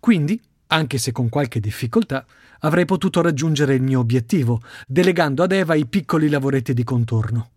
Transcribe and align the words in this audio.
Quindi, 0.00 0.40
anche 0.72 0.98
se 0.98 1.12
con 1.12 1.28
qualche 1.28 1.60
difficoltà, 1.60 2.24
avrei 2.60 2.84
potuto 2.84 3.20
raggiungere 3.20 3.74
il 3.74 3.82
mio 3.82 4.00
obiettivo, 4.00 4.62
delegando 4.86 5.42
ad 5.42 5.52
Eva 5.52 5.74
i 5.74 5.86
piccoli 5.86 6.28
lavoretti 6.28 6.72
di 6.72 6.82
contorno. 6.82 7.50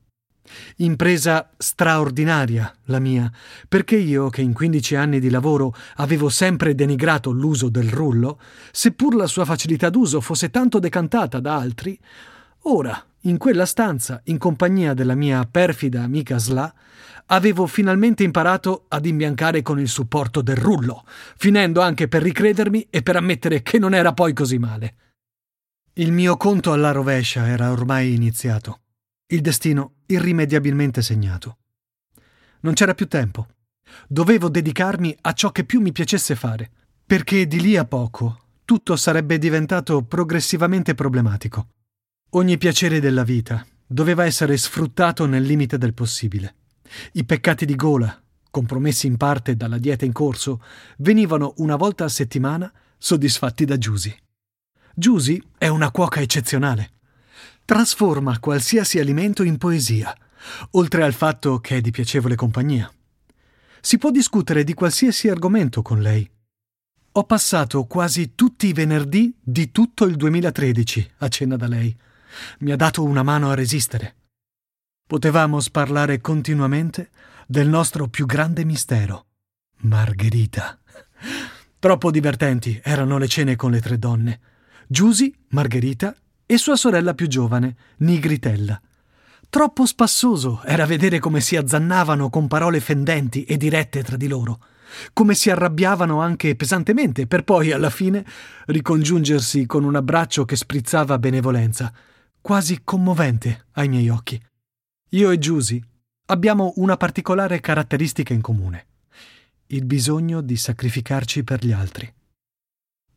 Impresa 0.78 1.50
straordinaria, 1.58 2.72
la 2.86 3.00
mia, 3.00 3.32
perché 3.68 3.96
io, 3.96 4.30
che 4.30 4.42
in 4.42 4.54
15 4.54 4.96
anni 4.96 5.20
di 5.20 5.30
lavoro 5.30 5.74
avevo 5.96 6.30
sempre 6.30 6.76
denigrato 6.76 7.32
l'uso 7.32 7.70
del 7.70 7.90
rullo, 7.90 8.40
seppur 8.72 9.16
la 9.16 9.28
sua 9.28 9.46
facilità 9.46 9.90
d'uso 9.90 10.22
fosse 10.22 10.50
tanto 10.50 10.80
decantata 10.80 11.40
da 11.40 11.56
altri, 11.56 11.98
ora, 12.68 13.04
in 13.22 13.38
quella 13.38 13.66
stanza, 13.66 14.22
in 14.26 14.38
compagnia 14.38 14.94
della 14.94 15.16
mia 15.16 15.46
perfida 15.46 16.04
amica 16.04 16.38
Sla, 16.38 16.74
avevo 17.28 17.66
finalmente 17.66 18.24
imparato 18.24 18.86
ad 18.88 19.06
imbiancare 19.06 19.62
con 19.62 19.80
il 19.80 19.90
supporto 19.90 20.42
del 20.42 20.58
rullo, 20.58 21.04
finendo 21.38 21.82
anche 21.82 22.08
per 22.08 22.22
ricredermi 22.22 22.88
e 22.90 23.02
per 23.02 23.16
ammettere 23.16 23.62
che 23.62 23.80
non 23.80 23.94
era 23.94 24.14
poi 24.14 24.34
così 24.34 24.58
male. 24.58 24.96
Il 25.94 26.12
mio 26.12 26.38
conto 26.38 26.72
alla 26.72 26.92
rovescia 26.92 27.48
era 27.48 27.72
ormai 27.72 28.14
iniziato 28.14 28.82
il 29.28 29.42
destino 29.42 29.96
irrimediabilmente 30.06 31.02
segnato. 31.02 31.58
Non 32.62 32.74
c'era 32.74 32.94
più 32.94 33.08
tempo. 33.08 33.48
Dovevo 34.08 34.50
dedicarmi 34.50 35.16
a 35.22 35.34
ciò 35.34 35.52
che 35.52 35.64
più 35.64 35.82
mi 35.82 35.92
piacesse 35.92 36.36
fare, 36.36 36.70
perché 37.06 37.48
di 37.48 37.60
lì 37.60 37.76
a 37.76 37.86
poco 37.86 38.42
tutto 38.66 38.96
sarebbe 38.96 39.38
diventato 39.38 40.04
progressivamente 40.04 40.94
problematico. 40.94 41.70
Ogni 42.32 42.58
piacere 42.58 43.00
della 43.00 43.24
vita 43.24 43.66
doveva 43.86 44.26
essere 44.26 44.58
sfruttato 44.58 45.26
nel 45.26 45.44
limite 45.44 45.78
del 45.78 45.94
possibile. 45.94 46.56
I 47.14 47.24
peccati 47.24 47.66
di 47.66 47.76
gola, 47.76 48.22
compromessi 48.52 49.08
in 49.08 49.18
parte 49.18 49.56
dalla 49.56 49.78
dieta 49.78 50.06
in 50.06 50.12
corso, 50.12 50.62
venivano 50.98 51.54
una 51.58 51.76
volta 51.76 52.04
a 52.04 52.10
settimana 52.10 52.72
soddisfatti 52.98 53.66
da 53.66 53.78
Giusy. 53.78 54.16
Giusy 54.94 55.42
è 55.58 55.68
una 55.68 55.92
cuoca 55.92 56.20
eccezionale 56.20 56.92
trasforma 57.66 58.40
qualsiasi 58.40 59.00
alimento 59.00 59.42
in 59.42 59.58
poesia, 59.58 60.16
oltre 60.72 61.04
al 61.04 61.14
fatto 61.14 61.60
che 61.60 61.78
è 61.78 61.82
di 61.82 61.90
piacevole 61.90 62.36
compagnia. 62.36 62.92
Si 63.82 63.98
può 63.98 64.12
discutere 64.12 64.64
di 64.64 64.76
qualsiasi 64.76 65.28
argomento 65.30 65.82
con 65.82 66.00
lei. 66.00 66.30
Ho 67.14 67.24
passato 67.24 67.86
quasi 67.86 68.36
tutti 68.36 68.68
i 68.68 68.74
venerdì 68.74 69.34
di 69.42 69.72
tutto 69.72 70.06
il 70.06 70.16
2013 70.16 71.12
a 71.18 71.28
cena 71.28 71.56
da 71.56 71.68
lei. 71.68 71.96
Mi 72.60 72.72
ha 72.72 72.76
dato 72.76 73.04
una 73.04 73.24
mano 73.24 73.50
a 73.50 73.56
resistere. 73.56 74.16
Potevamo 75.08 75.60
sparlare 75.60 76.20
continuamente 76.20 77.10
del 77.48 77.68
nostro 77.68 78.08
più 78.08 78.26
grande 78.26 78.66
mistero, 78.66 79.28
Margherita. 79.82 80.80
Troppo 81.78 82.10
divertenti 82.10 82.80
erano 82.84 83.18
le 83.18 83.28
cene 83.28 83.56
con 83.56 83.72
le 83.72 83.82
tre 83.82 84.00
donne. 84.00 84.40
Giusy, 84.88 85.32
Margherita 85.50 86.16
e 86.46 86.58
sua 86.58 86.76
sorella 86.76 87.14
più 87.14 87.28
giovane, 87.28 87.76
Nigritella. 87.98 88.82
Troppo 89.50 89.86
spassoso 89.86 90.64
era 90.66 90.86
vedere 90.86 91.20
come 91.20 91.42
si 91.42 91.56
azzannavano 91.56 92.30
con 92.30 92.48
parole 92.48 92.80
fendenti 92.80 93.44
e 93.44 93.58
dirette 93.58 94.04
tra 94.04 94.18
di 94.18 94.28
loro, 94.28 94.60
come 95.14 95.34
si 95.36 95.50
arrabbiavano 95.50 96.22
anche 96.22 96.56
pesantemente 96.56 97.28
per 97.28 97.44
poi, 97.44 97.72
alla 97.72 97.90
fine, 97.90 98.26
ricongiungersi 98.66 99.66
con 99.66 99.84
un 99.84 99.96
abbraccio 99.96 100.46
che 100.46 100.56
sprizzava 100.56 101.20
benevolenza, 101.20 101.94
quasi 102.46 102.82
commovente 102.84 103.66
ai 103.72 103.90
miei 103.90 104.08
occhi. 104.08 104.40
Io 105.14 105.32
e 105.32 105.40
Giusy 105.40 105.82
abbiamo 106.28 106.74
una 106.76 106.96
particolare 106.96 107.60
caratteristica 107.60 108.36
in 108.36 108.42
comune, 108.42 108.86
il 109.70 109.84
bisogno 109.84 110.42
di 110.42 110.56
sacrificarci 110.56 111.44
per 111.44 111.66
gli 111.66 111.72
altri. 111.72 112.14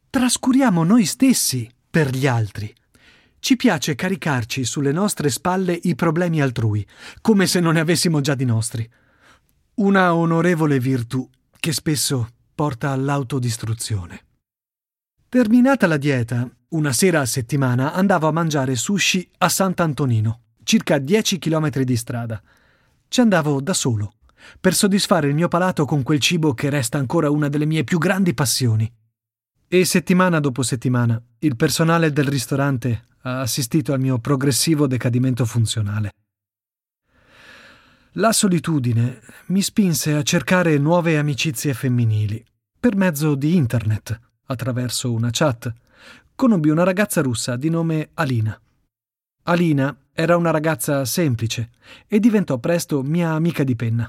Trascuriamo 0.09 0.83
noi 0.83 1.05
stessi 1.05 1.71
per 1.91 2.09
gli 2.09 2.27
altri. 2.27 2.75
Ci 3.39 3.57
piace 3.57 3.95
caricarci 3.95 4.65
sulle 4.65 4.93
nostre 4.93 5.29
spalle 5.29 5.79
i 5.83 5.95
problemi 5.95 6.41
altrui, 6.41 6.87
come 7.21 7.47
se 7.47 7.61
non 7.61 7.75
ne 7.75 7.81
avessimo 7.81 8.23
già 8.23 8.35
di 8.35 8.47
nostri. 8.47 8.91
Una 9.75 10.15
onorevole 10.15 10.81
virtù 10.81 11.29
che 11.61 11.75
spesso 11.75 12.31
porta 12.55 12.93
all'autodistruzione. 12.93 14.25
Terminata 15.29 15.87
la 15.87 15.99
dieta, 15.99 16.51
una 16.71 16.93
sera 16.93 17.21
a 17.21 17.27
settimana 17.27 17.95
andavo 17.95 18.29
a 18.29 18.33
mangiare 18.33 18.77
sushi 18.77 19.31
a 19.39 19.49
Sant'Antonino, 19.49 20.41
circa 20.65 20.99
10 20.99 21.39
chilometri 21.39 21.85
di 21.85 21.97
strada. 21.97 22.43
Ci 23.09 23.21
andavo 23.21 23.61
da 23.63 23.73
solo, 23.73 24.15
per 24.61 24.75
soddisfare 24.75 25.29
il 25.29 25.35
mio 25.35 25.49
palato 25.49 25.87
con 25.87 26.03
quel 26.03 26.21
cibo 26.21 26.53
che 26.53 26.69
resta 26.69 26.99
ancora 26.99 27.31
una 27.31 27.49
delle 27.49 27.65
mie 27.65 27.85
più 27.85 27.99
grandi 27.99 28.35
passioni. 28.35 28.91
E 29.67 29.85
settimana 29.85 30.41
dopo 30.41 30.63
settimana 30.63 31.21
il 31.39 31.57
personale 31.57 32.13
del 32.13 32.27
ristorante 32.27 33.07
ha 33.23 33.41
assistito 33.41 33.93
al 33.93 34.01
mio 34.01 34.19
progressivo 34.19 34.87
decadimento 34.87 35.47
funzionale. 35.47 36.11
La 38.13 38.33
solitudine 38.33 39.21
mi 39.47 39.63
spinse 39.63 40.15
a 40.15 40.23
cercare 40.23 40.77
nuove 40.77 41.17
amicizie 41.17 41.73
femminili 41.73 42.45
per 42.81 42.95
mezzo 42.97 43.35
di 43.35 43.57
internet, 43.57 44.19
attraverso 44.47 45.13
una 45.13 45.31
chat. 45.33 45.73
Conobbi 46.39 46.69
una 46.69 46.85
ragazza 46.85 47.21
russa 47.21 47.57
di 47.57 47.69
nome 47.69 48.11
Alina. 48.15 48.57
Alina 49.47 49.99
era 50.13 50.37
una 50.37 50.53
ragazza 50.53 51.05
semplice 51.05 51.71
e 52.07 52.21
diventò 52.21 52.59
presto 52.59 53.03
mia 53.03 53.31
amica 53.31 53.65
di 53.65 53.75
penna. 53.75 54.09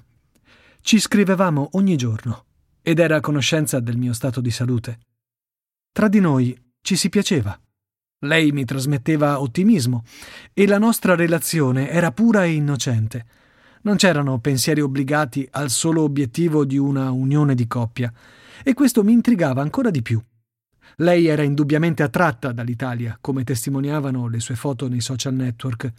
Ci 0.80 1.00
scrivevamo 1.00 1.70
ogni 1.72 1.96
giorno 1.96 2.46
ed 2.84 3.00
era 3.00 3.16
a 3.16 3.20
conoscenza 3.20 3.80
del 3.80 3.98
mio 3.98 4.14
stato 4.14 4.42
di 4.42 4.52
salute. 4.52 5.00
Tra 5.92 6.08
di 6.08 6.20
noi 6.20 6.56
ci 6.82 6.96
si 6.96 7.10
piaceva. 7.10 7.60
Lei 8.20 8.52
mi 8.52 8.64
trasmetteva 8.64 9.42
ottimismo 9.42 10.04
e 10.54 10.68
la 10.68 10.78
nostra 10.78 11.16
relazione 11.16 11.90
era 11.90 12.12
pura 12.12 12.44
e 12.44 12.52
innocente. 12.52 13.26
Non 13.82 13.96
c'erano 13.96 14.38
pensieri 14.38 14.82
obbligati 14.82 15.48
al 15.50 15.72
solo 15.72 16.04
obiettivo 16.04 16.64
di 16.64 16.78
una 16.78 17.10
unione 17.10 17.56
di 17.56 17.66
coppia, 17.66 18.14
e 18.64 18.76
questo 18.76 19.04
mi 19.04 19.14
intrigava 19.14 19.64
ancora 19.64 19.90
di 19.90 20.04
più. 20.04 20.22
Lei 20.98 21.28
era 21.28 21.44
indubbiamente 21.44 22.04
attratta 22.04 22.52
dall'Italia, 22.52 23.18
come 23.22 23.44
testimoniavano 23.44 24.28
le 24.28 24.40
sue 24.40 24.56
foto 24.56 24.88
nei 24.88 25.02
social 25.02 25.34
network. 25.34 25.92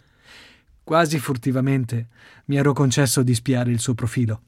Quasi 0.83 1.19
furtivamente 1.19 2.09
mi 2.45 2.57
ero 2.57 2.73
concesso 2.73 3.23
di 3.23 3.33
spiare 3.33 3.71
il 3.71 3.79
suo 3.79 3.93
profilo. 3.93 4.41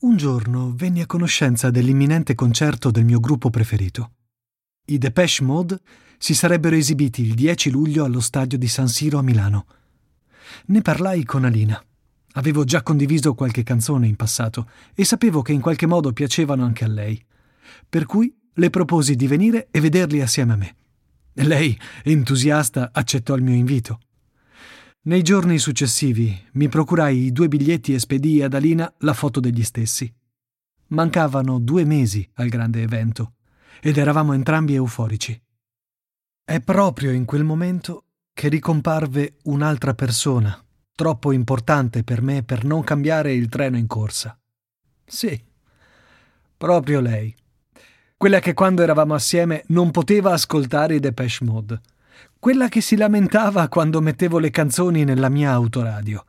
Un 0.00 0.16
giorno 0.16 0.72
venni 0.74 1.00
a 1.00 1.06
conoscenza 1.06 1.70
dell'imminente 1.70 2.34
concerto 2.34 2.90
del 2.90 3.04
mio 3.04 3.20
gruppo 3.20 3.50
preferito. 3.50 4.12
I 4.86 4.98
Depeche 4.98 5.42
Mode 5.42 5.80
si 6.18 6.34
sarebbero 6.34 6.76
esibiti 6.76 7.22
il 7.22 7.34
10 7.34 7.70
luglio 7.70 8.04
allo 8.04 8.20
stadio 8.20 8.58
di 8.58 8.68
San 8.68 8.88
Siro 8.88 9.18
a 9.18 9.22
Milano. 9.22 9.66
Ne 10.66 10.82
parlai 10.82 11.24
con 11.24 11.44
Alina. 11.44 11.82
Avevo 12.32 12.64
già 12.64 12.82
condiviso 12.82 13.34
qualche 13.34 13.62
canzone 13.62 14.06
in 14.06 14.16
passato 14.16 14.68
e 14.94 15.04
sapevo 15.04 15.40
che 15.40 15.52
in 15.52 15.60
qualche 15.60 15.86
modo 15.86 16.12
piacevano 16.12 16.64
anche 16.64 16.84
a 16.84 16.88
lei. 16.88 17.24
Per 17.88 18.04
cui 18.04 18.34
le 18.54 18.70
proposi 18.70 19.14
di 19.14 19.26
venire 19.26 19.68
e 19.70 19.80
vederli 19.80 20.20
assieme 20.20 20.52
a 20.52 20.56
me. 20.56 20.76
Lei, 21.34 21.78
entusiasta, 22.02 22.90
accettò 22.92 23.34
il 23.34 23.42
mio 23.42 23.54
invito. 23.54 24.00
Nei 25.02 25.22
giorni 25.22 25.58
successivi 25.58 26.34
mi 26.52 26.68
procurai 26.68 27.24
i 27.24 27.32
due 27.32 27.48
biglietti 27.48 27.92
e 27.92 27.98
spedii 27.98 28.42
ad 28.42 28.54
Alina 28.54 28.92
la 28.98 29.12
foto 29.12 29.40
degli 29.40 29.62
stessi. 29.62 30.12
Mancavano 30.88 31.58
due 31.58 31.84
mesi 31.84 32.28
al 32.34 32.48
grande 32.48 32.82
evento 32.82 33.34
ed 33.80 33.98
eravamo 33.98 34.32
entrambi 34.32 34.74
euforici. 34.74 35.38
È 36.44 36.60
proprio 36.60 37.10
in 37.10 37.24
quel 37.24 37.44
momento 37.44 38.04
che 38.32 38.48
ricomparve 38.48 39.36
un'altra 39.44 39.94
persona 39.94 40.58
troppo 40.94 41.32
importante 41.32 42.04
per 42.04 42.22
me 42.22 42.42
per 42.42 42.64
non 42.64 42.84
cambiare 42.84 43.32
il 43.32 43.48
treno 43.48 43.76
in 43.76 43.86
corsa. 43.86 44.38
Sì, 45.04 45.42
proprio 46.56 47.00
lei. 47.00 47.34
Quella 48.24 48.40
che 48.40 48.54
quando 48.54 48.80
eravamo 48.80 49.12
assieme 49.12 49.64
non 49.66 49.90
poteva 49.90 50.32
ascoltare 50.32 50.94
i 50.94 50.98
Depeche 50.98 51.44
Mode. 51.44 51.78
Quella 52.38 52.70
che 52.70 52.80
si 52.80 52.96
lamentava 52.96 53.68
quando 53.68 54.00
mettevo 54.00 54.38
le 54.38 54.48
canzoni 54.48 55.04
nella 55.04 55.28
mia 55.28 55.50
autoradio. 55.50 56.24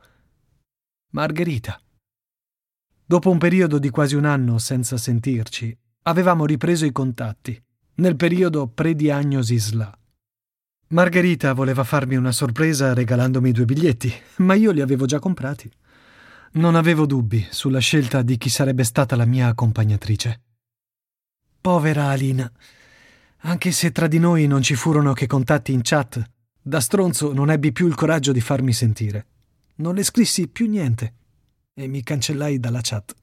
Margherita. 1.12 1.80
Dopo 3.02 3.30
un 3.30 3.38
periodo 3.38 3.78
di 3.78 3.88
quasi 3.88 4.14
un 4.14 4.26
anno 4.26 4.58
senza 4.58 4.98
sentirci, 4.98 5.74
avevamo 6.02 6.44
ripreso 6.44 6.84
i 6.84 6.92
contatti, 6.92 7.58
nel 7.94 8.16
periodo 8.16 8.66
pre-diagnosi 8.66 9.58
SLA. 9.58 9.98
Margherita 10.88 11.54
voleva 11.54 11.82
farmi 11.82 12.16
una 12.16 12.32
sorpresa 12.32 12.92
regalandomi 12.92 13.52
due 13.52 13.64
biglietti, 13.64 14.12
ma 14.40 14.52
io 14.52 14.70
li 14.70 14.82
avevo 14.82 15.06
già 15.06 15.18
comprati. 15.18 15.72
Non 16.56 16.74
avevo 16.74 17.06
dubbi 17.06 17.46
sulla 17.48 17.78
scelta 17.78 18.20
di 18.20 18.36
chi 18.36 18.50
sarebbe 18.50 18.84
stata 18.84 19.16
la 19.16 19.24
mia 19.24 19.46
accompagnatrice. 19.46 20.40
Povera 21.66 22.10
Alina. 22.10 22.48
Anche 23.38 23.72
se 23.72 23.90
tra 23.90 24.06
di 24.06 24.20
noi 24.20 24.46
non 24.46 24.62
ci 24.62 24.76
furono 24.76 25.12
che 25.14 25.26
contatti 25.26 25.72
in 25.72 25.80
chat, 25.82 26.22
da 26.62 26.78
stronzo 26.78 27.32
non 27.32 27.50
ebbi 27.50 27.72
più 27.72 27.88
il 27.88 27.96
coraggio 27.96 28.30
di 28.30 28.40
farmi 28.40 28.72
sentire. 28.72 29.26
Non 29.78 29.96
le 29.96 30.04
scrissi 30.04 30.46
più 30.46 30.68
niente 30.68 31.14
e 31.74 31.88
mi 31.88 32.04
cancellai 32.04 32.60
dalla 32.60 32.78
chat. 32.80 33.16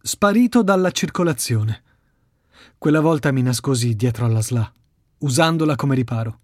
Sparito 0.00 0.62
dalla 0.62 0.90
circolazione. 0.90 1.82
Quella 2.78 3.00
volta 3.00 3.30
mi 3.32 3.42
nascosi 3.42 3.94
dietro 3.96 4.24
alla 4.24 4.40
SLA, 4.40 4.72
usandola 5.18 5.76
come 5.76 5.94
riparo. 5.94 6.40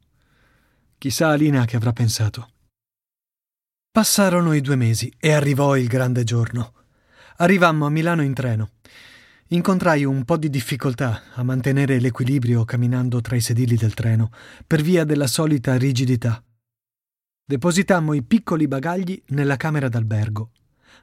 Chissà 0.99 1.29
Alina 1.29 1.65
che 1.65 1.77
avrà 1.77 1.95
pensato. 1.95 2.51
Passarono 3.91 4.53
i 4.53 4.61
due 4.61 4.77
mesi 4.77 5.11
e 5.19 5.33
arrivò 5.33 5.75
il 5.75 5.87
grande 5.87 6.23
giorno. 6.25 6.75
Arrivammo 7.37 7.87
a 7.87 7.89
Milano 7.89 8.23
in 8.23 8.35
treno. 8.35 8.73
Incontrai 9.53 10.03
un 10.07 10.25
po' 10.25 10.39
di 10.39 10.49
difficoltà 10.49 11.25
a 11.35 11.43
mantenere 11.43 12.01
l'equilibrio 12.01 12.65
camminando 12.65 13.21
tra 13.21 13.37
i 13.37 13.43
sedili 13.43 13.77
del 13.77 13.93
treno, 13.93 14.31
per 14.67 14.81
via 14.81 15.05
della 15.05 15.27
solita 15.27 15.77
rigidità. 15.77 16.43
Depositammo 17.45 18.15
i 18.15 18.23
piccoli 18.23 18.67
bagagli 18.67 19.23
nella 19.29 19.59
camera 19.59 19.91
d'albergo, 19.91 20.53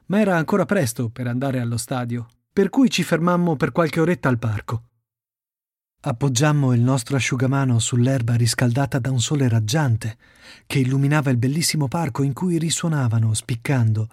ma 0.06 0.18
era 0.18 0.36
ancora 0.36 0.64
presto 0.64 1.10
per 1.10 1.28
andare 1.28 1.60
allo 1.60 1.76
stadio, 1.76 2.26
per 2.52 2.70
cui 2.70 2.90
ci 2.90 3.04
fermammo 3.04 3.54
per 3.54 3.70
qualche 3.70 4.00
oretta 4.00 4.28
al 4.28 4.40
parco. 4.40 4.82
Appoggiammo 6.00 6.72
il 6.72 6.80
nostro 6.80 7.14
asciugamano 7.14 7.78
sull'erba 7.78 8.34
riscaldata 8.34 8.98
da 8.98 9.12
un 9.12 9.20
sole 9.20 9.48
raggiante 9.48 10.18
che 10.66 10.80
illuminava 10.80 11.30
il 11.30 11.36
bellissimo 11.36 11.86
parco 11.86 12.24
in 12.24 12.32
cui 12.32 12.58
risuonavano, 12.58 13.32
spiccando, 13.32 14.08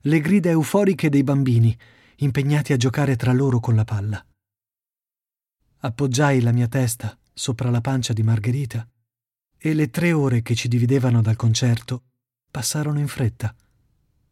le 0.00 0.20
grida 0.20 0.50
euforiche 0.50 1.08
dei 1.08 1.22
bambini 1.22 1.78
impegnati 2.16 2.72
a 2.72 2.76
giocare 2.76 3.16
tra 3.16 3.32
loro 3.32 3.60
con 3.60 3.74
la 3.74 3.84
palla. 3.84 4.24
Appoggiai 5.80 6.40
la 6.40 6.52
mia 6.52 6.68
testa 6.68 7.16
sopra 7.32 7.70
la 7.70 7.80
pancia 7.80 8.12
di 8.12 8.22
Margherita 8.22 8.88
e 9.58 9.74
le 9.74 9.90
tre 9.90 10.12
ore 10.12 10.42
che 10.42 10.54
ci 10.54 10.68
dividevano 10.68 11.20
dal 11.20 11.36
concerto 11.36 12.02
passarono 12.50 12.98
in 12.98 13.08
fretta, 13.08 13.54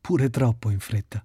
pure 0.00 0.30
troppo 0.30 0.70
in 0.70 0.80
fretta. 0.80 1.24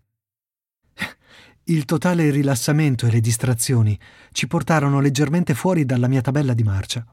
Il 1.63 1.85
totale 1.85 2.29
rilassamento 2.31 3.05
e 3.05 3.11
le 3.11 3.21
distrazioni 3.21 3.97
ci 4.31 4.47
portarono 4.47 4.99
leggermente 4.99 5.53
fuori 5.53 5.85
dalla 5.85 6.07
mia 6.07 6.21
tabella 6.21 6.53
di 6.53 6.63
marcia 6.63 7.05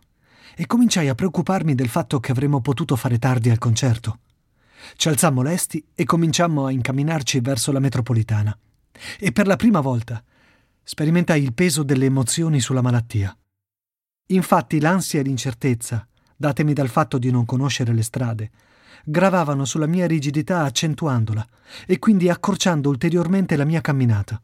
e 0.56 0.66
cominciai 0.66 1.08
a 1.08 1.14
preoccuparmi 1.14 1.74
del 1.74 1.88
fatto 1.88 2.18
che 2.18 2.32
avremmo 2.32 2.60
potuto 2.60 2.96
fare 2.96 3.18
tardi 3.18 3.50
al 3.50 3.58
concerto. 3.58 4.20
Ci 4.96 5.08
alzammo 5.08 5.42
lesti 5.42 5.84
e 5.94 6.04
cominciammo 6.04 6.66
a 6.66 6.70
incamminarci 6.70 7.40
verso 7.40 7.72
la 7.72 7.80
metropolitana. 7.80 8.56
E 9.18 9.32
per 9.32 9.46
la 9.46 9.56
prima 9.56 9.80
volta 9.80 10.22
sperimentai 10.82 11.42
il 11.42 11.52
peso 11.52 11.82
delle 11.82 12.06
emozioni 12.06 12.60
sulla 12.60 12.82
malattia. 12.82 13.36
Infatti 14.28 14.80
l'ansia 14.80 15.20
e 15.20 15.22
l'incertezza, 15.22 16.06
datemi 16.36 16.72
dal 16.72 16.88
fatto 16.88 17.18
di 17.18 17.30
non 17.30 17.44
conoscere 17.44 17.92
le 17.92 18.02
strade, 18.02 18.50
gravavano 19.04 19.64
sulla 19.64 19.86
mia 19.86 20.06
rigidità 20.06 20.62
accentuandola 20.62 21.46
e 21.86 21.98
quindi 21.98 22.28
accorciando 22.28 22.88
ulteriormente 22.88 23.56
la 23.56 23.64
mia 23.64 23.80
camminata. 23.80 24.40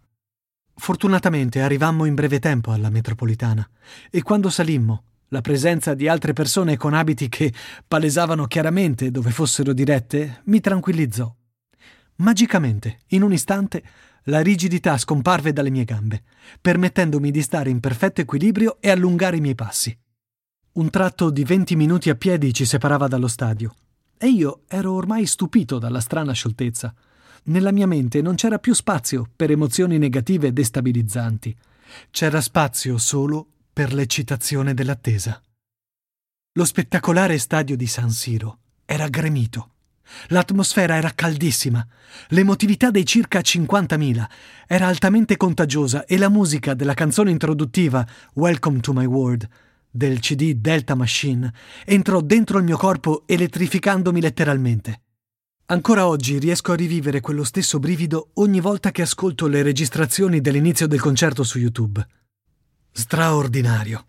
Fortunatamente 0.75 1.61
arrivammo 1.61 2.05
in 2.05 2.15
breve 2.15 2.39
tempo 2.39 2.73
alla 2.73 2.91
metropolitana 2.91 3.69
e 4.11 4.23
quando 4.23 4.51
salimmo, 4.51 5.05
la 5.29 5.41
presenza 5.41 5.95
di 5.95 6.09
altre 6.09 6.33
persone 6.33 6.77
con 6.77 6.95
abiti 6.95 7.29
che 7.29 7.53
palesavano 7.87 8.47
chiaramente 8.47 9.11
dove 9.11 9.31
fossero 9.31 9.73
dirette 9.73 10.43
mi 10.45 10.61
tranquillizzò. 10.61 11.35
Magicamente, 12.17 12.99
in 13.09 13.23
un 13.23 13.33
istante, 13.33 13.83
la 14.25 14.41
rigidità 14.41 14.99
scomparve 14.99 15.53
dalle 15.53 15.71
mie 15.71 15.85
gambe, 15.85 16.23
permettendomi 16.61 17.31
di 17.31 17.43
stare 17.43 17.71
in 17.71 17.81
perfetto 17.81 18.21
equilibrio 18.21 18.77
e 18.81 18.91
allungare 18.91 19.37
i 19.37 19.41
miei 19.41 19.55
passi. 19.55 19.97
Un 20.73 20.91
tratto 20.91 21.31
di 21.31 21.45
venti 21.45 21.77
minuti 21.77 22.09
a 22.09 22.15
piedi 22.15 22.53
ci 22.55 22.65
separava 22.65 23.09
dallo 23.09 23.29
stadio 23.29 23.75
e 24.17 24.29
io 24.29 24.63
ero 24.69 24.93
ormai 24.93 25.27
stupito 25.27 25.79
dalla 25.79 26.01
strana 26.01 26.33
scioltezza. 26.33 26.95
Nella 27.45 27.73
mia 27.73 27.87
mente 27.87 28.23
non 28.23 28.37
c'era 28.37 28.59
più 28.59 28.73
spazio 28.73 29.29
per 29.35 29.51
emozioni 29.51 29.99
negative 29.99 30.47
e 30.47 30.53
destabilizzanti. 30.53 31.57
C'era 32.11 32.41
spazio 32.41 32.99
solo 32.99 33.47
per 33.73 33.93
l'eccitazione 33.93 34.75
dell'attesa. 34.75 35.43
Lo 36.53 36.65
spettacolare 36.65 37.39
stadio 37.39 37.77
di 37.77 37.87
San 37.87 38.11
Siro 38.11 38.59
era 38.85 39.09
gremito. 39.09 39.72
L'atmosfera 40.29 40.97
era 40.97 41.13
caldissima, 41.15 41.87
l'emotività 42.29 42.91
dei 42.91 43.07
circa 43.07 43.41
50.000 43.41 44.25
era 44.67 44.87
altamente 44.87 45.37
contagiosa 45.37 46.05
e 46.05 46.19
la 46.19 46.29
musica 46.29 46.75
della 46.75 46.95
canzone 46.95 47.31
introduttiva 47.31 48.07
Welcome 48.35 48.81
to 48.81 48.93
My 48.93 49.07
World 49.07 49.49
del 49.95 50.21
CD 50.21 50.55
Delta 50.55 50.95
Machine 50.95 51.53
entrò 51.85 52.21
dentro 52.23 52.59
il 52.59 52.65
mio 52.65 52.79
corpo 52.79 53.25
elettrificandomi 53.27 54.21
letteralmente. 54.21 55.03
Ancora 55.67 56.07
oggi 56.07 56.39
riesco 56.39 56.73
a 56.73 56.77
rivivere 56.77 57.21
quello 57.21 57.45
stesso 57.45 57.79
brivido 57.79 58.31
ogni 58.35 58.61
volta 58.61 58.91
che 58.91 59.03
ascolto 59.03 59.47
le 59.47 59.63
registrazioni 59.63 60.41
dell'inizio 60.41 60.87
del 60.87 61.01
concerto 61.01 61.45
su 61.45 61.59
YouTube. 61.59 62.05
Straordinario. 62.91 64.07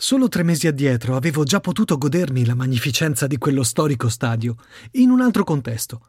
Solo 0.00 0.28
tre 0.28 0.44
mesi 0.44 0.68
addietro 0.68 1.16
avevo 1.16 1.42
già 1.42 1.58
potuto 1.58 1.98
godermi 1.98 2.44
la 2.44 2.54
magnificenza 2.54 3.26
di 3.26 3.36
quello 3.36 3.64
storico 3.64 4.08
stadio, 4.08 4.54
in 4.92 5.10
un 5.10 5.20
altro 5.20 5.42
contesto. 5.42 6.06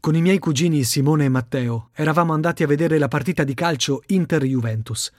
Con 0.00 0.14
i 0.14 0.22
miei 0.22 0.38
cugini 0.38 0.84
Simone 0.84 1.26
e 1.26 1.28
Matteo 1.28 1.90
eravamo 1.92 2.32
andati 2.32 2.62
a 2.62 2.66
vedere 2.66 2.98
la 2.98 3.08
partita 3.08 3.44
di 3.44 3.52
calcio 3.52 4.02
Inter-Juventus 4.06 5.12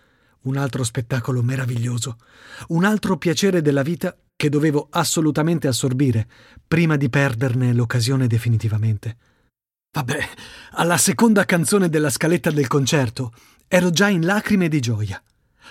un 0.47 0.57
altro 0.57 0.83
spettacolo 0.83 1.43
meraviglioso, 1.43 2.17
un 2.69 2.83
altro 2.85 3.17
piacere 3.17 3.61
della 3.61 3.81
vita 3.81 4.15
che 4.35 4.49
dovevo 4.49 4.87
assolutamente 4.89 5.67
assorbire 5.67 6.27
prima 6.67 6.95
di 6.95 7.09
perderne 7.09 7.73
l'occasione 7.73 8.27
definitivamente. 8.27 9.17
Vabbè, 9.91 10.19
alla 10.71 10.97
seconda 10.97 11.45
canzone 11.45 11.89
della 11.89 12.09
scaletta 12.09 12.51
del 12.51 12.67
concerto 12.67 13.33
ero 13.67 13.89
già 13.89 14.07
in 14.07 14.25
lacrime 14.25 14.69
di 14.69 14.79
gioia. 14.79 15.21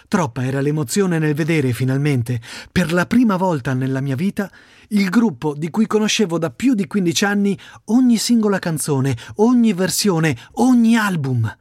Troppa 0.09 0.45
era 0.45 0.61
l'emozione 0.61 1.19
nel 1.19 1.35
vedere 1.35 1.73
finalmente, 1.73 2.41
per 2.71 2.93
la 2.93 3.07
prima 3.07 3.37
volta 3.37 3.75
nella 3.75 4.00
mia 4.00 4.17
vita, 4.17 4.50
il 4.88 5.09
gruppo 5.09 5.55
di 5.55 5.71
cui 5.71 5.87
conoscevo 5.87 6.38
da 6.38 6.50
più 6.50 6.75
di 6.75 6.87
15 6.87 7.25
anni 7.25 7.59
ogni 7.87 8.17
singola 8.17 8.59
canzone, 8.59 9.17
ogni 9.37 9.73
versione, 9.73 10.37
ogni 10.55 10.97
album. 10.97 11.57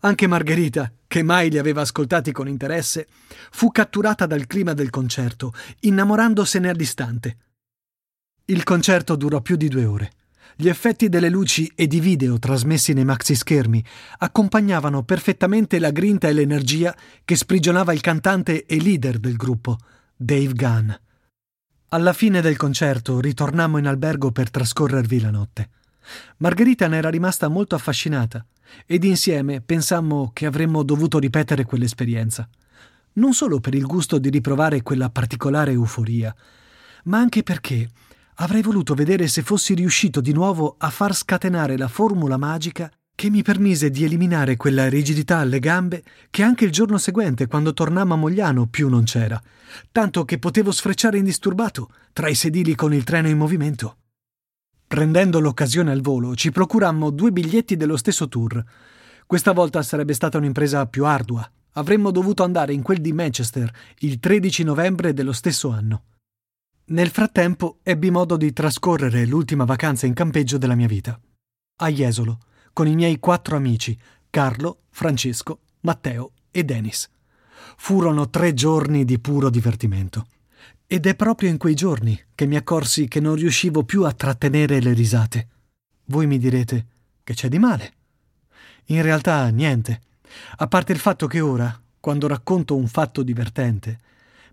Anche 0.00 0.26
Margherita, 0.26 0.90
che 1.06 1.22
mai 1.22 1.50
li 1.50 1.58
aveva 1.58 1.82
ascoltati 1.82 2.32
con 2.32 2.48
interesse, 2.48 3.08
fu 3.50 3.70
catturata 3.70 4.26
dal 4.26 4.46
clima 4.46 4.72
del 4.72 4.90
concerto, 4.90 5.52
innamorandosene 5.80 6.68
all'istante. 6.68 7.36
Il 8.46 8.64
concerto 8.64 9.16
durò 9.16 9.40
più 9.40 9.56
di 9.56 9.68
due 9.68 9.84
ore. 9.84 10.12
Gli 10.60 10.68
effetti 10.68 11.08
delle 11.08 11.30
luci 11.30 11.72
e 11.74 11.86
di 11.86 12.00
video 12.00 12.38
trasmessi 12.38 12.92
nei 12.92 13.06
maxi 13.06 13.34
schermi 13.34 13.82
accompagnavano 14.18 15.04
perfettamente 15.04 15.78
la 15.78 15.90
grinta 15.90 16.28
e 16.28 16.34
l'energia 16.34 16.94
che 17.24 17.34
sprigionava 17.34 17.94
il 17.94 18.02
cantante 18.02 18.66
e 18.66 18.78
leader 18.78 19.18
del 19.18 19.36
gruppo, 19.36 19.78
Dave 20.14 20.52
Gunn. 20.52 20.90
Alla 21.88 22.12
fine 22.12 22.42
del 22.42 22.58
concerto 22.58 23.20
ritornammo 23.20 23.78
in 23.78 23.86
albergo 23.86 24.32
per 24.32 24.50
trascorrervi 24.50 25.20
la 25.20 25.30
notte. 25.30 25.70
Margherita 26.36 26.88
ne 26.88 26.98
era 26.98 27.08
rimasta 27.08 27.48
molto 27.48 27.74
affascinata 27.74 28.44
ed 28.84 29.04
insieme 29.04 29.62
pensammo 29.62 30.30
che 30.34 30.44
avremmo 30.44 30.82
dovuto 30.82 31.18
ripetere 31.18 31.64
quell'esperienza. 31.64 32.46
Non 33.14 33.32
solo 33.32 33.60
per 33.60 33.74
il 33.74 33.86
gusto 33.86 34.18
di 34.18 34.28
riprovare 34.28 34.82
quella 34.82 35.08
particolare 35.08 35.72
euforia, 35.72 36.36
ma 37.04 37.16
anche 37.16 37.42
perché 37.42 37.88
avrei 38.40 38.62
voluto 38.62 38.94
vedere 38.94 39.28
se 39.28 39.42
fossi 39.42 39.74
riuscito 39.74 40.20
di 40.20 40.32
nuovo 40.32 40.74
a 40.78 40.90
far 40.90 41.14
scatenare 41.14 41.76
la 41.76 41.88
formula 41.88 42.36
magica 42.36 42.90
che 43.14 43.28
mi 43.28 43.42
permise 43.42 43.90
di 43.90 44.04
eliminare 44.04 44.56
quella 44.56 44.88
rigidità 44.88 45.38
alle 45.38 45.58
gambe 45.58 46.02
che 46.30 46.42
anche 46.42 46.64
il 46.64 46.72
giorno 46.72 46.96
seguente, 46.96 47.46
quando 47.46 47.74
tornammo 47.74 48.14
a 48.14 48.16
Mogliano, 48.16 48.66
più 48.66 48.88
non 48.88 49.04
c'era, 49.04 49.40
tanto 49.92 50.24
che 50.24 50.38
potevo 50.38 50.72
sfrecciare 50.72 51.18
indisturbato 51.18 51.90
tra 52.14 52.28
i 52.28 52.34
sedili 52.34 52.74
con 52.74 52.94
il 52.94 53.04
treno 53.04 53.28
in 53.28 53.36
movimento. 53.36 53.96
Prendendo 54.86 55.38
l'occasione 55.38 55.90
al 55.90 56.00
volo, 56.00 56.34
ci 56.34 56.50
procurammo 56.50 57.10
due 57.10 57.30
biglietti 57.30 57.76
dello 57.76 57.98
stesso 57.98 58.26
tour. 58.26 58.64
Questa 59.26 59.52
volta 59.52 59.82
sarebbe 59.82 60.14
stata 60.14 60.38
un'impresa 60.38 60.86
più 60.86 61.04
ardua. 61.04 61.48
Avremmo 61.74 62.10
dovuto 62.10 62.42
andare 62.42 62.72
in 62.72 62.80
quel 62.80 63.02
di 63.02 63.12
Manchester 63.12 63.70
il 63.98 64.18
13 64.18 64.64
novembre 64.64 65.12
dello 65.12 65.32
stesso 65.32 65.68
anno. 65.68 66.04
Nel 66.90 67.10
frattempo 67.10 67.78
ebbi 67.84 68.10
modo 68.10 68.36
di 68.36 68.52
trascorrere 68.52 69.24
l'ultima 69.24 69.64
vacanza 69.64 70.06
in 70.06 70.12
campeggio 70.12 70.58
della 70.58 70.74
mia 70.74 70.88
vita. 70.88 71.20
A 71.82 71.88
Jesolo, 71.88 72.40
con 72.72 72.88
i 72.88 72.96
miei 72.96 73.20
quattro 73.20 73.54
amici, 73.54 73.96
Carlo, 74.28 74.80
Francesco, 74.90 75.60
Matteo 75.82 76.32
e 76.50 76.64
Denis. 76.64 77.08
Furono 77.76 78.28
tre 78.28 78.54
giorni 78.54 79.04
di 79.04 79.20
puro 79.20 79.50
divertimento. 79.50 80.26
Ed 80.88 81.06
è 81.06 81.14
proprio 81.14 81.48
in 81.48 81.58
quei 81.58 81.74
giorni 81.74 82.20
che 82.34 82.46
mi 82.46 82.56
accorsi 82.56 83.06
che 83.06 83.20
non 83.20 83.36
riuscivo 83.36 83.84
più 83.84 84.02
a 84.02 84.12
trattenere 84.12 84.80
le 84.80 84.92
risate. 84.92 85.48
Voi 86.06 86.26
mi 86.26 86.38
direte 86.38 86.86
che 87.22 87.34
c'è 87.34 87.48
di 87.48 87.60
male. 87.60 87.92
In 88.86 89.02
realtà 89.02 89.48
niente, 89.50 90.00
a 90.56 90.66
parte 90.66 90.90
il 90.90 90.98
fatto 90.98 91.28
che 91.28 91.38
ora, 91.38 91.80
quando 92.00 92.26
racconto 92.26 92.74
un 92.74 92.88
fatto 92.88 93.22
divertente, 93.22 94.00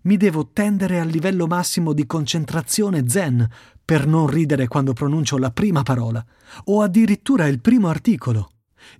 mi 0.02 0.16
devo 0.16 0.50
tendere 0.52 1.00
al 1.00 1.08
livello 1.08 1.46
massimo 1.46 1.92
di 1.92 2.06
concentrazione 2.06 3.08
zen 3.08 3.48
per 3.84 4.06
non 4.06 4.26
ridere 4.26 4.68
quando 4.68 4.92
pronuncio 4.92 5.38
la 5.38 5.50
prima 5.50 5.82
parola, 5.82 6.24
o 6.64 6.82
addirittura 6.82 7.46
il 7.46 7.60
primo 7.60 7.88
articolo. 7.88 8.50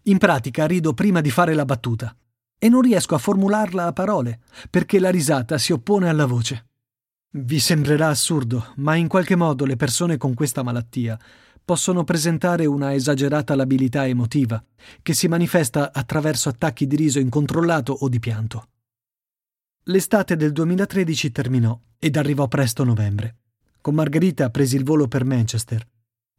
In 0.05 0.19
pratica 0.19 0.67
rido 0.67 0.95
prima 0.95 1.21
di 1.21 1.31
fare 1.31 1.55
la 1.55 1.65
battuta 1.65 2.15
e 2.59 2.69
non 2.69 2.81
riesco 2.81 3.15
a 3.15 3.19
formularla 3.19 3.87
a 3.87 3.93
parole, 3.93 4.41
perché 4.69 4.99
la 4.99 5.11
risata 5.11 5.59
si 5.59 5.73
oppone 5.73 6.09
alla 6.09 6.27
voce. 6.27 6.67
Vi 7.31 7.61
sembrerà 7.61 8.09
assurdo, 8.09 8.73
ma 8.77 8.97
in 8.97 9.07
qualche 9.07 9.37
modo 9.37 9.65
le 9.65 9.77
persone 9.77 10.17
con 10.17 10.35
questa 10.35 10.63
malattia 10.63 11.19
possono 11.65 12.03
presentare 12.03 12.65
una 12.65 12.95
esagerata 12.95 13.55
labilità 13.55 14.07
emotiva, 14.07 14.63
che 15.03 15.13
si 15.13 15.29
manifesta 15.29 15.93
attraverso 15.93 16.49
attacchi 16.49 16.87
di 16.87 16.97
riso 16.97 17.19
incontrollato 17.19 17.93
o 17.93 18.09
di 18.09 18.19
pianto. 18.19 18.69
L'estate 19.91 20.37
del 20.37 20.53
2013 20.53 21.33
terminò 21.33 21.79
ed 21.99 22.19
arrivò 22.19 22.47
presto 22.47 22.85
novembre. 22.85 23.37
Con 23.81 23.95
Margherita 23.95 24.51
presi 24.51 24.77
il 24.77 24.85
volo 24.85 25.09
per 25.09 25.25
Manchester. 25.25 25.83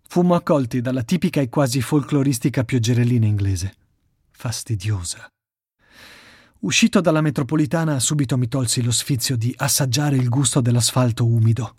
Fummo 0.08 0.36
accolti 0.36 0.82
dalla 0.82 1.02
tipica 1.02 1.42
e 1.42 1.50
quasi 1.50 1.82
folcloristica 1.82 2.64
pioggerellina 2.64 3.26
inglese. 3.26 3.74
Fastidiosa. 4.30 5.28
Uscito 6.60 7.02
dalla 7.02 7.22
metropolitana, 7.22 8.00
subito 8.00 8.38
mi 8.38 8.48
tolsi 8.48 8.84
lo 8.84 8.92
sfizio 8.92 9.36
di 9.36 9.52
assaggiare 9.58 10.16
il 10.16 10.30
gusto 10.30 10.62
dell'asfalto 10.62 11.26
umido. 11.26 11.76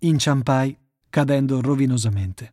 Inciampai, 0.00 0.78
cadendo 1.08 1.62
rovinosamente. 1.62 2.52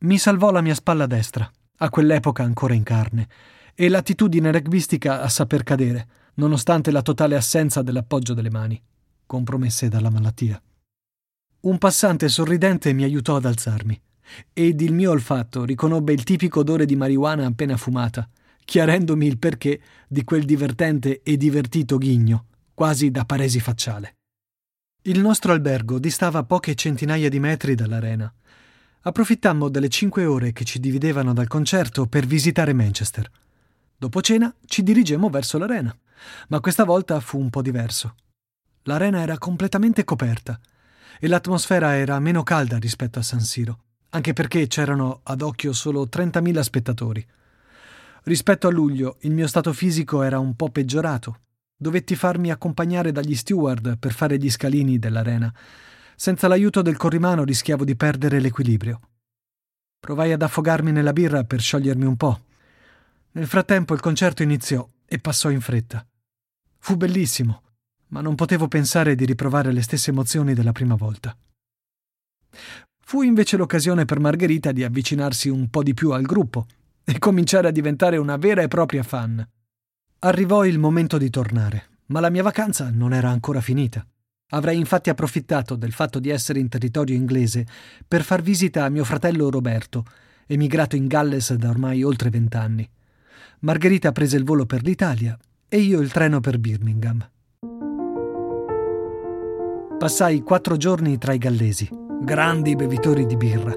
Mi 0.00 0.18
salvò 0.18 0.52
la 0.52 0.60
mia 0.60 0.76
spalla 0.76 1.06
destra, 1.06 1.50
a 1.78 1.90
quell'epoca 1.90 2.44
ancora 2.44 2.74
in 2.74 2.84
carne, 2.84 3.28
e 3.74 3.88
l'attitudine 3.88 4.52
rugbistica 4.52 5.22
a 5.22 5.28
saper 5.28 5.64
cadere 5.64 6.08
nonostante 6.34 6.90
la 6.90 7.02
totale 7.02 7.36
assenza 7.36 7.82
dell'appoggio 7.82 8.34
delle 8.34 8.50
mani, 8.50 8.80
compromesse 9.26 9.88
dalla 9.88 10.10
malattia. 10.10 10.60
Un 11.60 11.78
passante 11.78 12.28
sorridente 12.28 12.92
mi 12.92 13.04
aiutò 13.04 13.36
ad 13.36 13.46
alzarmi 13.46 14.00
ed 14.52 14.80
il 14.80 14.92
mio 14.92 15.10
olfatto 15.10 15.64
riconobbe 15.64 16.12
il 16.12 16.24
tipico 16.24 16.60
odore 16.60 16.86
di 16.86 16.96
marijuana 16.96 17.46
appena 17.46 17.76
fumata, 17.76 18.28
chiarendomi 18.64 19.26
il 19.26 19.38
perché 19.38 19.80
di 20.08 20.24
quel 20.24 20.44
divertente 20.44 21.20
e 21.22 21.36
divertito 21.36 21.98
ghigno, 21.98 22.46
quasi 22.74 23.10
da 23.10 23.24
paresi 23.24 23.60
facciale. 23.60 24.16
Il 25.02 25.20
nostro 25.20 25.52
albergo 25.52 25.98
distava 25.98 26.44
poche 26.44 26.74
centinaia 26.74 27.28
di 27.28 27.38
metri 27.38 27.74
dall'arena. 27.74 28.32
Approfittammo 29.02 29.68
delle 29.68 29.90
cinque 29.90 30.24
ore 30.24 30.52
che 30.52 30.64
ci 30.64 30.80
dividevano 30.80 31.34
dal 31.34 31.46
concerto 31.46 32.06
per 32.06 32.24
visitare 32.24 32.72
Manchester. 32.72 33.30
Dopo 33.96 34.22
cena 34.22 34.54
ci 34.64 34.82
dirigemmo 34.82 35.28
verso 35.28 35.58
l'arena 35.58 35.94
ma 36.48 36.60
questa 36.60 36.84
volta 36.84 37.20
fu 37.20 37.38
un 37.38 37.50
po' 37.50 37.62
diverso. 37.62 38.14
L'arena 38.82 39.20
era 39.20 39.38
completamente 39.38 40.04
coperta 40.04 40.58
e 41.18 41.28
l'atmosfera 41.28 41.96
era 41.96 42.18
meno 42.18 42.42
calda 42.42 42.78
rispetto 42.78 43.18
a 43.18 43.22
San 43.22 43.40
Siro, 43.40 43.78
anche 44.10 44.32
perché 44.32 44.66
c'erano 44.66 45.20
ad 45.22 45.42
occhio 45.42 45.72
solo 45.72 46.06
30.000 46.06 46.60
spettatori. 46.60 47.26
Rispetto 48.24 48.68
a 48.68 48.70
luglio 48.70 49.16
il 49.20 49.32
mio 49.32 49.46
stato 49.46 49.72
fisico 49.72 50.22
era 50.22 50.38
un 50.38 50.54
po' 50.54 50.70
peggiorato. 50.70 51.40
Dovetti 51.76 52.14
farmi 52.14 52.50
accompagnare 52.50 53.12
dagli 53.12 53.34
steward 53.34 53.98
per 53.98 54.12
fare 54.12 54.38
gli 54.38 54.50
scalini 54.50 54.98
dell'arena. 54.98 55.52
Senza 56.16 56.48
l'aiuto 56.48 56.80
del 56.80 56.96
corrimano 56.96 57.44
rischiavo 57.44 57.84
di 57.84 57.96
perdere 57.96 58.40
l'equilibrio. 58.40 59.00
Provai 59.98 60.32
ad 60.32 60.42
affogarmi 60.42 60.92
nella 60.92 61.12
birra 61.12 61.44
per 61.44 61.60
sciogliermi 61.60 62.04
un 62.04 62.16
po'. 62.16 62.40
Nel 63.32 63.46
frattempo 63.46 63.94
il 63.94 64.00
concerto 64.00 64.42
iniziò 64.42 64.86
e 65.06 65.18
passò 65.18 65.50
in 65.50 65.60
fretta. 65.60 66.06
Fu 66.84 66.98
bellissimo, 66.98 67.62
ma 68.08 68.20
non 68.20 68.34
potevo 68.34 68.68
pensare 68.68 69.14
di 69.14 69.24
riprovare 69.24 69.72
le 69.72 69.80
stesse 69.80 70.10
emozioni 70.10 70.52
della 70.52 70.72
prima 70.72 70.96
volta. 70.96 71.34
Fu 73.00 73.22
invece 73.22 73.56
l'occasione 73.56 74.04
per 74.04 74.20
Margherita 74.20 74.70
di 74.70 74.84
avvicinarsi 74.84 75.48
un 75.48 75.70
po' 75.70 75.82
di 75.82 75.94
più 75.94 76.10
al 76.10 76.24
gruppo 76.24 76.66
e 77.02 77.18
cominciare 77.18 77.68
a 77.68 77.70
diventare 77.70 78.18
una 78.18 78.36
vera 78.36 78.60
e 78.60 78.68
propria 78.68 79.02
fan. 79.02 79.42
Arrivò 80.18 80.66
il 80.66 80.78
momento 80.78 81.16
di 81.16 81.30
tornare, 81.30 81.88
ma 82.08 82.20
la 82.20 82.28
mia 82.28 82.42
vacanza 82.42 82.90
non 82.90 83.14
era 83.14 83.30
ancora 83.30 83.62
finita. 83.62 84.06
Avrei 84.50 84.76
infatti 84.76 85.08
approfittato 85.08 85.76
del 85.76 85.92
fatto 85.92 86.18
di 86.18 86.28
essere 86.28 86.58
in 86.58 86.68
territorio 86.68 87.16
inglese 87.16 87.66
per 88.06 88.22
far 88.22 88.42
visita 88.42 88.84
a 88.84 88.90
mio 88.90 89.04
fratello 89.04 89.48
Roberto, 89.48 90.04
emigrato 90.46 90.96
in 90.96 91.06
Galles 91.06 91.54
da 91.54 91.70
ormai 91.70 92.02
oltre 92.02 92.28
vent'anni. 92.28 92.86
Margherita 93.60 94.12
prese 94.12 94.36
il 94.36 94.44
volo 94.44 94.66
per 94.66 94.82
l'Italia 94.82 95.34
e 95.68 95.78
io 95.78 96.00
il 96.00 96.12
treno 96.12 96.40
per 96.40 96.58
Birmingham. 96.58 97.28
Passai 99.98 100.42
quattro 100.42 100.76
giorni 100.76 101.18
tra 101.18 101.32
i 101.32 101.38
gallesi, 101.38 101.88
grandi 102.20 102.76
bevitori 102.76 103.26
di 103.26 103.36
birra. 103.36 103.72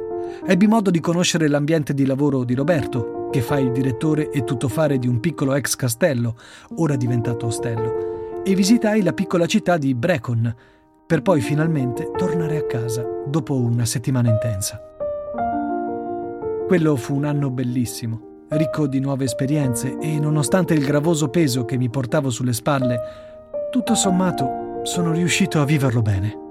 Ebbi 0.45 0.67
modo 0.67 0.91
di 0.91 0.99
conoscere 0.99 1.47
l'ambiente 1.47 1.93
di 1.93 2.05
lavoro 2.05 2.43
di 2.43 2.53
Roberto, 2.53 3.29
che 3.31 3.41
fa 3.41 3.59
il 3.59 3.71
direttore 3.71 4.29
e 4.29 4.43
tuttofare 4.43 4.99
di 4.99 5.07
un 5.07 5.19
piccolo 5.19 5.53
ex 5.53 5.75
castello, 5.75 6.35
ora 6.75 6.95
diventato 6.95 7.45
ostello, 7.45 8.41
e 8.43 8.53
visitai 8.55 9.03
la 9.03 9.13
piccola 9.13 9.45
città 9.45 9.77
di 9.77 9.95
Brecon, 9.95 10.53
per 11.05 11.21
poi 11.21 11.39
finalmente 11.39 12.11
tornare 12.17 12.57
a 12.57 12.65
casa 12.65 13.05
dopo 13.25 13.55
una 13.55 13.85
settimana 13.85 14.29
intensa. 14.29 14.81
Quello 16.67 16.95
fu 16.97 17.15
un 17.15 17.23
anno 17.23 17.49
bellissimo 17.49 18.26
ricco 18.49 18.87
di 18.87 18.99
nuove 18.99 19.25
esperienze 19.25 19.97
e 19.99 20.19
nonostante 20.19 20.73
il 20.73 20.85
gravoso 20.85 21.29
peso 21.29 21.65
che 21.65 21.77
mi 21.77 21.89
portavo 21.89 22.29
sulle 22.29 22.53
spalle, 22.53 22.99
tutto 23.71 23.95
sommato 23.95 24.81
sono 24.83 25.11
riuscito 25.11 25.59
a 25.59 25.65
viverlo 25.65 26.01
bene. 26.01 26.46